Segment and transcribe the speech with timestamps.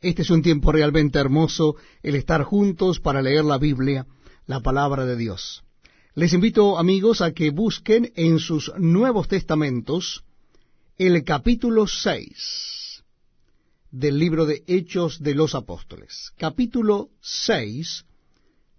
[0.00, 4.06] Este es un tiempo realmente hermoso, el estar juntos para leer la Biblia,
[4.46, 5.64] la palabra de Dios.
[6.14, 10.22] Les invito, amigos, a que busquen en sus Nuevos Testamentos
[10.98, 13.04] el capítulo 6
[13.90, 16.32] del libro de Hechos de los Apóstoles.
[16.36, 18.04] Capítulo 6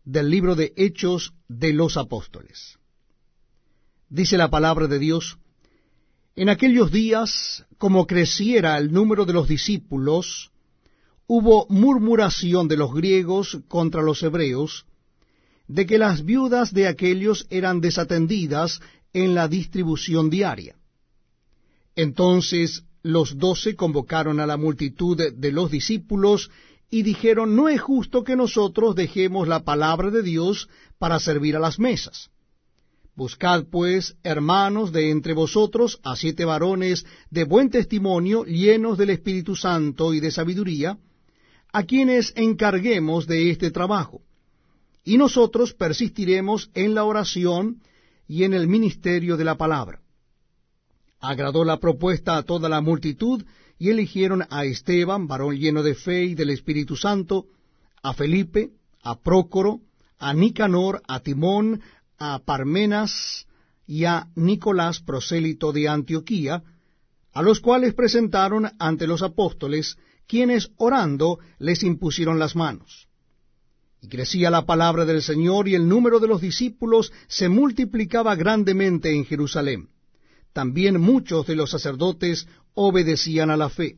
[0.05, 2.77] del libro de Hechos de los Apóstoles.
[4.07, 5.38] Dice la palabra de Dios,
[6.36, 10.51] en aquellos días, como creciera el número de los discípulos,
[11.30, 14.88] hubo murmuración de los griegos contra los hebreos,
[15.67, 18.81] de que las viudas de aquellos eran desatendidas
[19.13, 20.76] en la distribución diaria.
[21.95, 26.50] Entonces los doce convocaron a la multitud de los discípulos
[26.89, 30.67] y dijeron, no es justo que nosotros dejemos la palabra de Dios
[30.98, 32.31] para servir a las mesas.
[33.16, 39.55] Buscad pues, hermanos, de entre vosotros a siete varones de buen testimonio, llenos del Espíritu
[39.55, 40.98] Santo y de sabiduría,
[41.72, 44.22] a quienes encarguemos de este trabajo.
[45.03, 47.81] Y nosotros persistiremos en la oración
[48.28, 50.02] y en el ministerio de la palabra.
[51.20, 53.44] Agradó la propuesta a toda la multitud,
[53.80, 57.45] y eligieron a Esteban, varón lleno de fe y del Espíritu Santo,
[58.04, 59.80] a Felipe, a Prócoro,
[60.20, 61.81] a Nicanor, a Timón,
[62.17, 63.48] a Parmenas
[63.88, 66.61] y a Nicolás, prosélito de Antioquía,
[67.31, 69.98] a los cuales presentaron ante los apóstoles,
[70.30, 73.08] quienes orando les impusieron las manos.
[73.99, 79.11] Y crecía la palabra del Señor y el número de los discípulos se multiplicaba grandemente
[79.11, 79.89] en Jerusalén.
[80.53, 83.97] También muchos de los sacerdotes obedecían a la fe.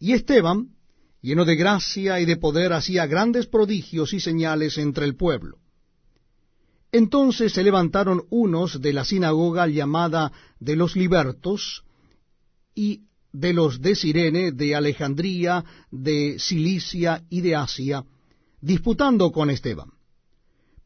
[0.00, 0.74] Y Esteban,
[1.22, 5.58] lleno de gracia y de poder, hacía grandes prodigios y señales entre el pueblo.
[6.90, 11.84] Entonces se levantaron unos de la sinagoga llamada de los libertos,
[12.74, 18.04] y de los de Sirene, de Alejandría, de Cilicia y de Asia,
[18.60, 19.90] disputando con Esteban.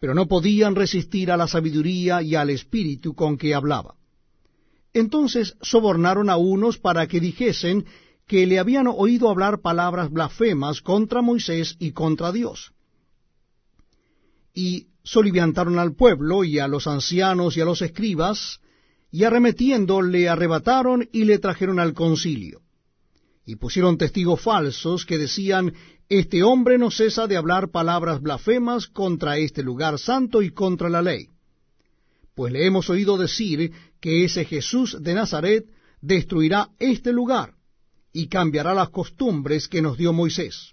[0.00, 3.94] Pero no podían resistir a la sabiduría y al espíritu con que hablaba.
[4.92, 7.86] Entonces sobornaron a unos para que dijesen
[8.26, 12.72] que le habían oído hablar palabras blasfemas contra Moisés y contra Dios.
[14.54, 18.60] Y soliviantaron al pueblo y a los ancianos y a los escribas,
[19.12, 22.62] y arremetiendo le arrebataron y le trajeron al concilio.
[23.44, 25.74] Y pusieron testigos falsos que decían,
[26.08, 31.02] Este hombre no cesa de hablar palabras blasfemas contra este lugar santo y contra la
[31.02, 31.28] ley.
[32.34, 35.66] Pues le hemos oído decir que ese Jesús de Nazaret
[36.00, 37.54] destruirá este lugar
[38.14, 40.72] y cambiará las costumbres que nos dio Moisés.